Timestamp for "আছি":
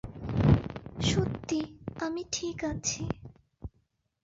2.63-3.03